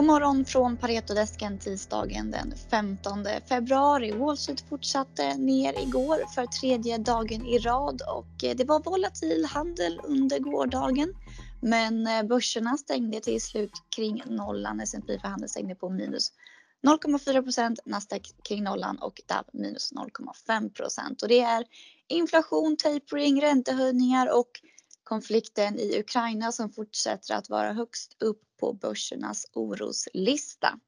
[0.00, 4.12] God morgon från Paretodesken tisdagen den 15 februari.
[4.12, 9.44] Wall Street fortsatte ner igår för tredje dagen i rad och eh, det var volatil
[9.44, 11.14] handel under gårdagen.
[11.62, 14.80] Men eh, börserna stängde till slut kring nollan.
[14.80, 16.32] S&P för handel stängde på minus
[16.86, 21.22] 0,4 procent, Nasdaq kring nollan och DAB minus 0,5 procent.
[21.22, 21.64] Och det är
[22.08, 24.50] inflation, tapering, räntehöjningar och
[25.04, 30.78] konflikten i Ukraina som fortsätter att vara högst upp på börsernas oroslista.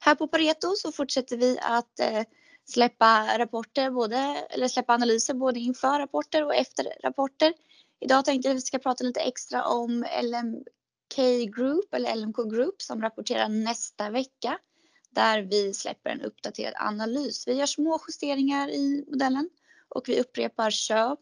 [0.00, 2.22] Här på Pareto så fortsätter vi att eh,
[2.64, 4.16] släppa rapporter, både,
[4.50, 7.54] eller släppa analyser både inför rapporter och efter rapporter.
[8.00, 11.16] Idag tänkte jag att vi ska prata lite extra om LMK
[11.56, 14.58] Group eller LMK Group som rapporterar nästa vecka
[15.10, 17.48] där vi släpper en uppdaterad analys.
[17.48, 19.50] Vi gör små justeringar i modellen
[19.88, 21.18] och vi upprepar köp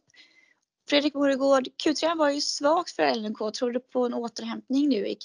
[0.88, 3.54] Fredrik Oregård, Q3 var ju svagt för LNK.
[3.54, 5.16] Tror du på en återhämtning nu i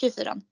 [0.00, 0.42] Q4?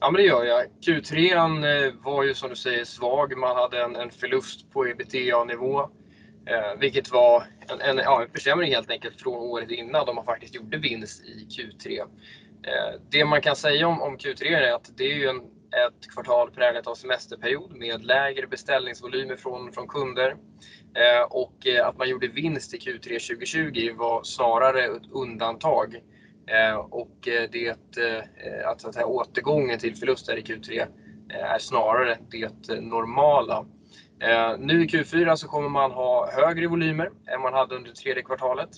[0.00, 0.66] Ja, men det gör jag.
[0.86, 3.36] Q3 eh, var ju som du säger svag.
[3.36, 5.80] Man hade en, en förlust på ebitda-nivå,
[6.46, 10.24] eh, vilket var en, en, ja, en försämring helt enkelt från året innan då man
[10.24, 12.00] faktiskt gjorde vinst i Q3.
[12.00, 15.40] Eh, det man kan säga om, om Q3 är att det är ju en,
[15.76, 20.36] ett kvartal präglat av semesterperiod med lägre beställningsvolymer från, från kunder.
[20.94, 26.00] Eh, och eh, att man gjorde vinst i Q3 2020 var snarare ett undantag.
[26.46, 30.86] Eh, och eh, det, eh, att, att här, återgången till förluster i Q3
[31.28, 33.66] är snarare det normala.
[34.58, 38.70] Nu i Q4 så kommer man ha högre volymer än man hade under tredje kvartalet.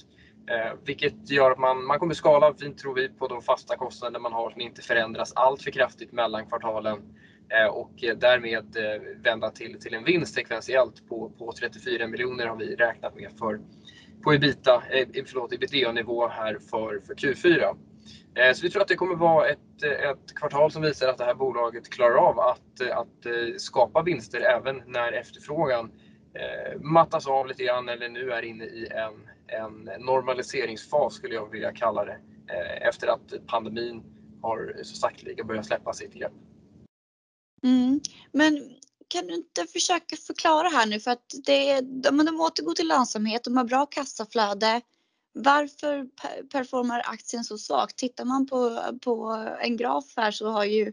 [0.50, 4.20] Eh, vilket gör att man, man kommer skala fint tror vi på de fasta kostnader
[4.20, 6.98] man har som inte förändras allt för kraftigt mellan kvartalen.
[7.48, 12.56] Eh, och därmed eh, vända till, till en vinst sekventiellt på, på 34 miljoner har
[12.56, 13.60] vi räknat med för,
[14.22, 17.76] på ebita, eh, förlåt, ebitda-nivå här för, för Q4.
[18.34, 21.24] Eh, så vi tror att det kommer vara ett, ett kvartal som visar att det
[21.24, 25.92] här bolaget klarar av att, att eh, skapa vinster även när efterfrågan
[26.80, 31.72] mattas av lite grann eller nu är inne i en, en normaliseringsfas skulle jag vilja
[31.72, 32.20] kalla det.
[32.50, 34.02] Eh, efter att pandemin
[34.42, 36.32] har så sakteliga börjat släppa sitt grepp.
[37.62, 38.00] Mm.
[38.32, 38.76] Men
[39.08, 43.44] kan du inte försöka förklara här nu för att det, de, de återgår till lönsamhet,
[43.44, 44.80] de har bra kassaflöde.
[45.32, 46.06] Varför
[46.48, 47.96] performar aktien så svagt?
[47.96, 50.92] Tittar man på, på en graf här så har ju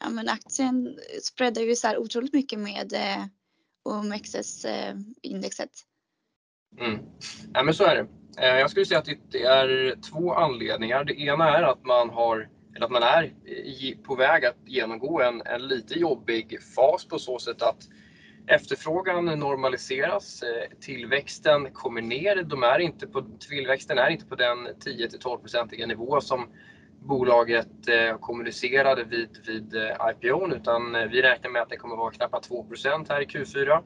[0.00, 3.24] ja, men aktien spreadar ju så här otroligt mycket med eh,
[3.84, 5.60] OMXS-indexet.
[5.60, 5.87] Eh,
[6.80, 6.98] Mm.
[7.54, 8.06] Ja, men så är det.
[8.46, 11.04] Eh, jag skulle säga att det är två anledningar.
[11.04, 13.32] Det ena är att man har eller att man är
[14.02, 17.88] på väg att genomgå en, en lite jobbig fas på så sätt att
[18.46, 22.42] efterfrågan normaliseras, eh, tillväxten kommer ner.
[22.42, 26.46] De är inte på, tillväxten är inte på den 10 12-procentiga nivå som
[27.00, 29.74] bolaget eh, kommunicerade vid, vid
[30.10, 33.82] IPO utan vi räknar med att det kommer vara knappt 2% här i Q4.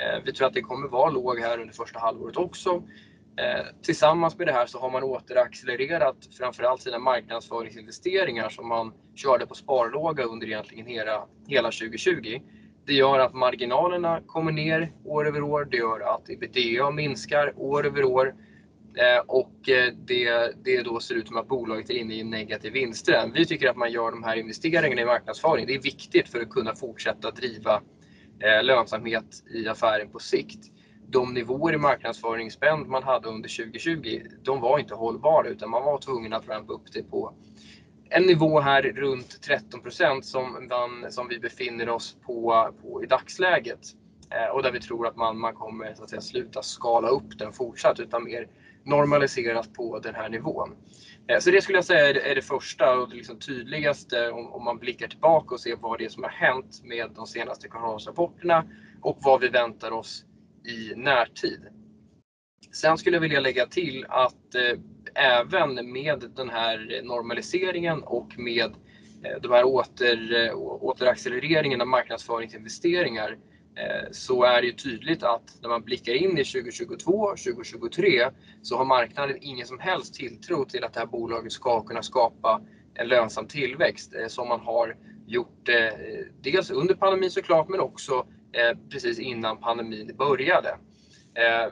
[0.00, 2.82] Eh, vi tror att det kommer vara låg här under första halvåret också.
[3.36, 9.46] Eh, tillsammans med det här så har man återaccelererat framförallt sina marknadsföringsinvesteringar som man körde
[9.46, 12.40] på sparlåga under egentligen hela, hela 2020.
[12.86, 15.68] Det gör att marginalerna kommer ner år över år.
[15.70, 18.34] Det gör att ebitda minskar år över år.
[18.96, 19.52] Eh, och
[20.06, 23.32] det, det då ser ut som att bolaget är inne i en negativ vinsttrend.
[23.32, 25.66] Vi tycker att man gör de här investeringarna i marknadsföring.
[25.66, 27.82] Det är viktigt för att kunna fortsätta driva
[28.40, 30.70] Eh, lönsamhet i affären på sikt
[31.12, 35.98] de nivåer i marknadsföringsspend man hade under 2020, de var inte hållbara utan man var
[35.98, 37.34] tvungen att rampa upp det på
[38.10, 39.80] en nivå här runt 13
[40.22, 40.68] som,
[41.10, 43.80] som vi befinner oss på, på i dagsläget.
[44.30, 47.38] Eh, och där vi tror att man, man kommer så att säga, sluta skala upp
[47.38, 48.48] den fortsatt utan mer
[48.84, 50.70] normaliseras på den här nivån.
[51.30, 54.52] Eh, så det skulle jag säga är, är det första och det liksom tydligaste om,
[54.52, 57.68] om, man blickar tillbaka och ser vad det är som har hänt med de senaste
[57.68, 58.64] kvartalsrapporterna
[59.02, 60.24] och vad vi väntar oss
[60.64, 61.60] i närtid.
[62.72, 64.78] Sen skulle jag vilja lägga till att eh,
[65.14, 68.72] även med den här normaliseringen och med
[69.24, 73.38] eh, de här åter, eh, återaccelereringen av marknadsföringsinvesteringar
[73.80, 78.30] Eh, så är det ju tydligt att när man blickar in i 2022, 2023
[78.62, 82.60] så har marknaden ingen som helst tilltro till att det här bolaget ska kunna skapa
[82.94, 84.96] en lönsam tillväxt eh, som man har
[85.26, 85.98] gjort eh,
[86.40, 88.26] dels under pandemin såklart men också
[88.90, 90.76] precis innan pandemin började.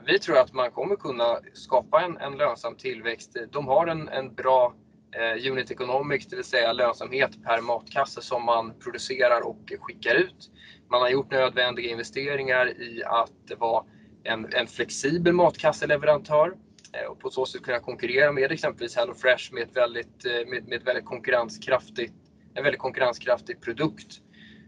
[0.05, 3.37] Vi tror att man kommer kunna skapa en, en lönsam tillväxt.
[3.51, 4.73] De har en, en bra
[5.11, 10.51] eh, unit economics, det vill säga lönsamhet per matkasse som man producerar och skickar ut.
[10.91, 13.83] Man har gjort nödvändiga investeringar i att vara
[14.23, 16.53] en, en flexibel matkasseleverantör
[16.93, 20.67] eh, och på så sätt kunna konkurrera med exempelvis HelloFresh med, ett väldigt, eh, med,
[20.67, 22.13] med ett väldigt konkurrenskraftigt,
[22.53, 24.21] en väldigt konkurrenskraftig produkt.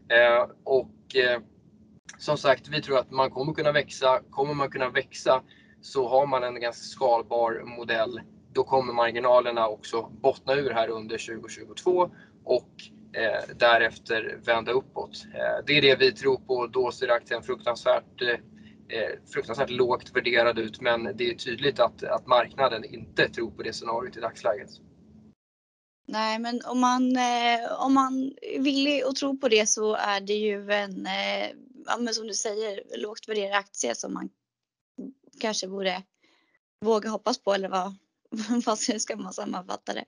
[0.09, 0.91] Eh, och
[2.17, 4.21] som sagt, vi tror att man kommer kunna växa.
[4.29, 5.41] Kommer man kunna växa
[5.81, 8.21] så har man en ganska skalbar modell.
[8.53, 12.12] Då kommer marginalerna också bottna ur här under 2022
[12.44, 12.69] och
[13.13, 15.25] eh, därefter vända uppåt.
[15.33, 16.68] Eh, det är det vi tror på.
[16.68, 18.30] Då ser aktien fruktansvärt, eh,
[18.98, 23.63] eh, fruktansvärt lågt värderad ut, men det är tydligt att, att marknaden inte tror på
[23.63, 24.69] det scenariot i dagsläget.
[26.07, 30.33] Nej, men om man, eh, om man vill och tror på det så är det
[30.33, 31.50] ju en, eh,
[31.86, 34.30] ja, men som du säger, lågt värderad aktie som man
[35.39, 36.04] kanske borde
[36.86, 37.95] våga hoppas på eller vad,
[38.50, 40.06] Hur ska man sammanfatta det?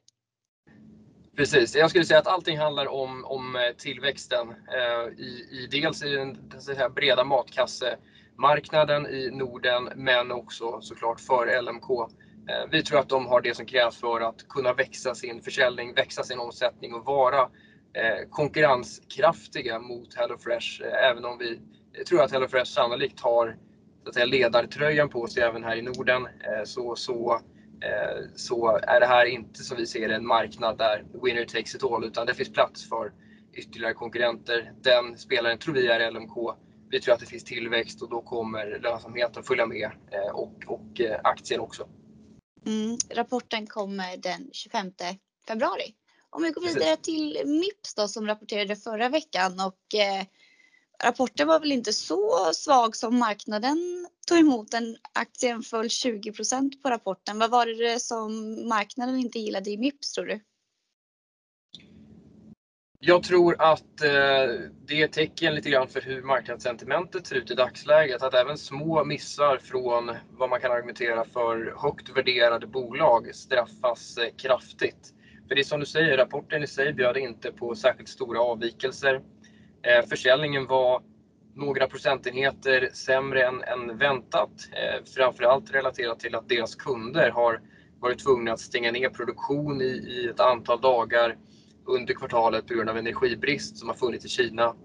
[1.36, 6.04] Precis, jag skulle säga att allting handlar om, om eh, tillväxten eh, i, i dels
[6.04, 11.90] i den säga, breda matkassemarknaden i Norden men också såklart för LMK.
[12.50, 15.94] Eh, vi tror att de har det som krävs för att kunna växa sin försäljning,
[15.94, 17.42] växa sin omsättning och vara
[17.94, 20.84] eh, konkurrenskraftiga mot HelloFresh.
[20.84, 21.60] Eh, även om vi
[21.94, 23.58] eh, tror att HelloFresh sannolikt har
[24.04, 27.42] så att säga, ledartröjan på sig även här i Norden eh, så, så,
[28.36, 32.06] så är det här inte som vi ser en marknad där winner takes it all
[32.06, 33.12] utan det finns plats för
[33.54, 34.74] ytterligare konkurrenter.
[34.82, 36.56] Den spelaren tror vi är LMK.
[36.90, 41.02] Vi tror att det finns tillväxt och då kommer lönsamheten följa med eh, och, och
[41.24, 41.88] aktien också.
[42.66, 44.92] Mm, rapporten kommer den 25
[45.48, 45.96] februari.
[46.30, 50.26] Om vi går vidare till Mips då som rapporterade förra veckan och eh,
[51.04, 54.98] rapporten var väl inte så svag som marknaden tog emot den.
[55.14, 57.40] Aktien föll 20% på rapporten.
[57.40, 60.40] Vad var det som marknaden inte gillade i Mips tror du?
[63.06, 67.54] Jag tror att eh, det är tecken lite grann för hur marknadssentimentet ser ut i
[67.54, 68.22] dagsläget.
[68.22, 74.30] Att även små missar från vad man kan argumentera för högt värderade bolag straffas eh,
[74.38, 75.14] kraftigt.
[75.48, 79.22] För det är som du säger, rapporten i sig bjöd inte på särskilt stora avvikelser.
[79.84, 81.02] Eh, försäljningen var
[81.56, 84.52] några procentenheter sämre än, än väntat.
[84.72, 87.62] Eh, framförallt relaterat till att deras kunder har
[88.00, 91.38] varit tvungna att stänga ner produktion i, i ett antal dagar
[91.86, 94.76] under kvartalet på grund av energibrist som har funnits i Kina.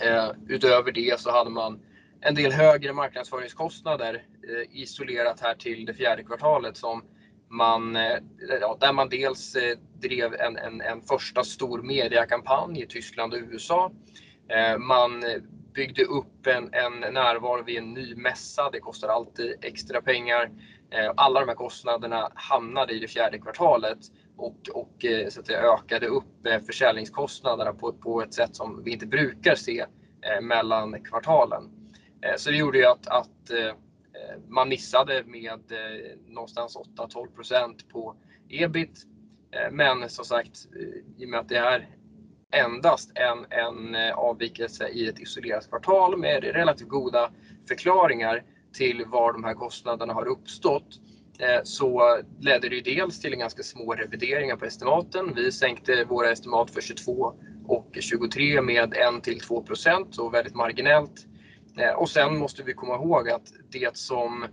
[0.00, 1.80] Eh, utöver det så hade man
[2.20, 7.02] en del högre marknadsföringskostnader eh, isolerat här till det fjärde kvartalet som
[7.50, 8.18] man, eh,
[8.60, 13.40] ja, där man dels eh, drev en, en, en första stor mediakampanj i Tyskland och
[13.42, 13.92] USA.
[14.48, 15.24] Eh, man
[15.74, 18.70] byggde upp en, en närvaro vid en ny mässa.
[18.70, 20.50] Det kostar alltid extra pengar.
[20.90, 23.98] Eh, alla de här kostnaderna hamnade i det fjärde kvartalet
[24.36, 28.82] och, och eh, så att säga, ökade upp eh, försäljningskostnaderna på, på ett sätt som
[28.84, 29.86] vi inte brukar se
[30.42, 31.70] mellan kvartalen.
[32.36, 33.50] Så det gjorde ju att, att
[34.48, 35.60] man missade med
[36.26, 38.16] någonstans 8-12% på
[38.48, 39.06] ebit.
[39.70, 40.66] Men som sagt,
[41.18, 41.88] i och med att det är
[42.54, 47.30] endast en, en eh, avvikelse i ett isolerat kvartal med relativt goda
[47.68, 48.42] förklaringar
[48.72, 51.00] till var de här kostnaderna har uppstått
[51.38, 55.34] eh, så ledde det ju dels till en ganska små revideringar på estimaten.
[55.34, 57.34] Vi sänkte våra estimat för 22
[57.66, 61.26] och 23 med 1 till 2 procent, så väldigt marginellt.
[61.78, 64.46] Eh, och sen måste vi komma ihåg att det som,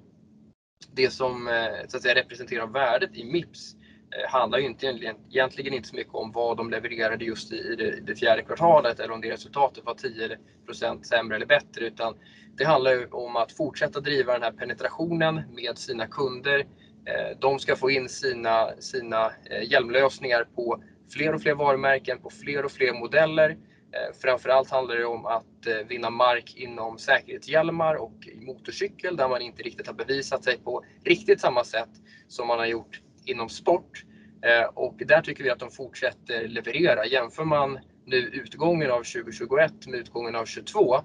[0.94, 1.50] det som
[1.88, 3.76] så att säga, representerar värdet i Mips
[4.18, 8.00] Eh, handlar ju inte, egentligen inte så mycket om vad de levererade just i det,
[8.02, 12.16] det fjärde kvartalet eller om det resultatet var 10% sämre eller bättre utan
[12.58, 16.60] det handlar ju om att fortsätta driva den här penetrationen med sina kunder.
[17.06, 22.30] Eh, de ska få in sina, sina eh, hjälmlösningar på fler och fler varumärken, på
[22.30, 23.58] fler och fler modeller
[23.94, 29.64] Framför framförallt handlar det om att vinna mark inom säkerhetshjälmar och motorcykel där man inte
[29.64, 31.90] riktigt har bevisat sig på riktigt samma sätt
[32.28, 34.06] som man har gjort inom sport.
[34.46, 37.06] Eh, och där tycker vi att de fortsätter leverera.
[37.06, 41.02] Jämför man nu utgången av 2021 med utgången av 2022 eh,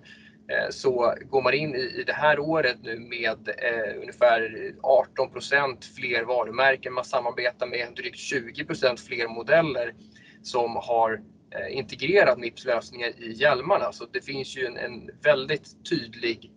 [0.71, 6.93] så går man in i det här året nu med eh, ungefär 18% fler varumärken.
[6.93, 9.95] Man samarbetar med drygt 20% fler modeller
[10.43, 11.21] som har
[11.51, 13.93] Eh, integrerat Mips lösningar i hjälmarna.
[13.93, 16.53] Så det finns ju en, en väldigt tydlig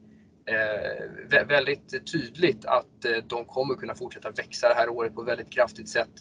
[0.50, 5.27] eh, väldigt tydligt att eh, de kommer kunna fortsätta växa det här året på ett
[5.27, 6.12] väldigt kraftigt sätt.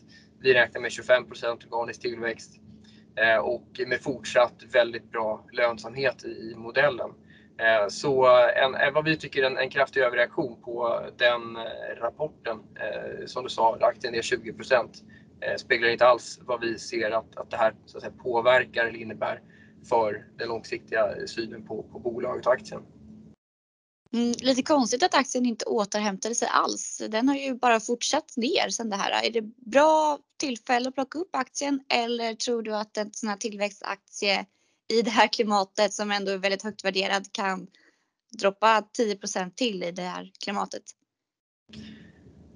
[0.41, 2.61] Vi räknar med 25% organisk tillväxt
[3.17, 7.11] eh, och med fortsatt väldigt bra lönsamhet i modellen.
[7.59, 11.57] Eh, så eh, en, eh, vad vi tycker är en, en kraftig överreaktion på den
[11.57, 12.59] eh, rapporten.
[12.75, 14.53] Eh, som du sa, aktien är 20
[15.41, 18.87] Eh, speglar inte alls vad vi ser att, att det här så att säga, påverkar
[18.87, 19.41] eller innebär
[19.89, 22.83] för den långsiktiga synen på, på bolaget och aktien.
[24.15, 27.03] Mm, lite konstigt att aktien inte återhämtade sig alls.
[27.09, 29.27] Den har ju bara fortsatt ner sen det här.
[29.27, 33.37] Är det bra tillfälle att plocka upp aktien eller tror du att en sån här
[33.37, 34.47] tillväxtaktie
[34.89, 37.67] i det här klimatet som ändå är väldigt högt värderad kan
[38.39, 40.83] droppa 10% till i det här klimatet?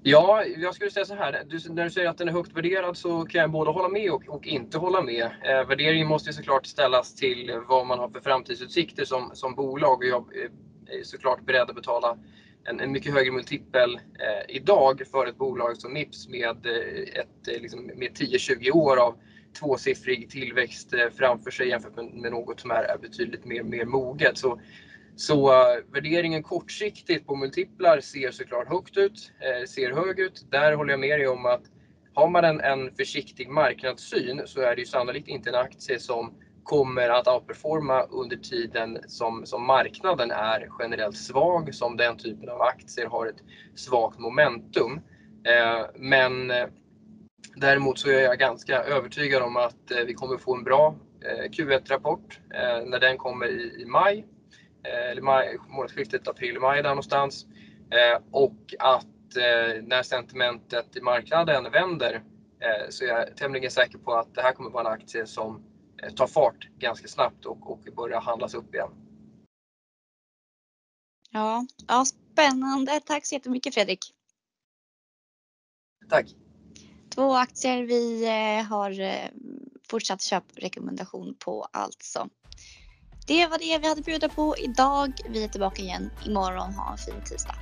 [0.03, 1.45] Ja, jag skulle säga så här.
[1.47, 4.11] Du, när du säger att den är högt värderad så kan jag både hålla med
[4.11, 5.25] och, och inte hålla med.
[5.25, 9.97] Eh, värderingen måste såklart ställas till vad man har för framtidsutsikter som, som bolag.
[9.97, 10.51] Och jag eh,
[11.01, 12.19] är såklart beredd att betala
[12.65, 17.49] en, en mycket högre multipel eh, idag för ett bolag som Mips med, eh, ett,
[17.49, 19.15] eh, liksom, med 10-20 år av
[19.61, 23.85] tvåsiffrig tillväxt eh, framför sig jämfört med, med något som är, är betydligt mer, mer
[23.85, 24.39] moget.
[24.39, 24.61] Så
[25.17, 30.47] så uh, värderingen kortsiktigt på multiplar ser såklart högt ut, eh, ser hög ut.
[30.51, 31.63] Där håller jag med dig om att
[32.15, 36.35] har man en, en försiktig marknadssyn så är det ju sannolikt inte en aktie som
[36.65, 42.63] kommer att outperforma under tiden som, som marknaden är generellt svag, som den typen av
[42.63, 43.43] aktier har ett
[43.75, 45.01] svagt momentum.
[45.45, 46.67] Eh, men eh,
[47.57, 51.51] däremot så är jag ganska övertygad om att eh, vi kommer få en bra eh,
[51.51, 54.25] Q1-rapport eh, när den kommer i, i maj
[54.85, 57.47] Eh, eller maj, månadsskiftet april-maj där någonstans.
[57.91, 62.15] Eh, och att eh, när sentimentet i marknaden vänder
[62.61, 65.63] eh, så är jag tämligen säker på att det här kommer vara en aktie som
[66.11, 68.91] tar fart ganska snabbt och, och börjar handlas upp igen.
[71.31, 73.01] Ja, ja, spännande.
[73.01, 74.15] Tack så jättemycket Fredrik.
[76.09, 76.27] Tack.
[77.15, 78.27] Två aktier vi
[78.69, 78.93] har
[79.89, 82.29] fortsatt köprekommendation på alltså.
[83.27, 85.13] Det var det vi hade bjuda på idag.
[85.29, 86.75] Vi är tillbaka igen imorgon.
[86.75, 87.55] Ha en fin tisdag.